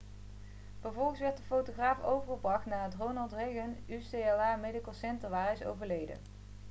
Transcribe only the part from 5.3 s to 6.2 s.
hij is overleden